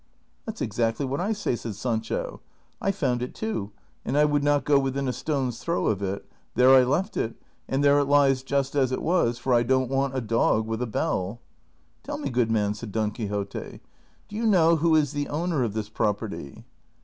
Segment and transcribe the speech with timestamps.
[0.47, 2.41] "That 's exactly what I say," said Sancho;"
[2.81, 3.69] I found it too,
[4.03, 7.35] and I would not go within a stone's throw of it; there I left it,
[7.69, 10.81] and there it lies just as it was, for I don't want a dog with
[10.81, 11.37] a bell." 1
[11.81, 13.79] '< Tell me, good man," said Don Quixote,"
[14.27, 16.65] do you know who is the oAvner of this property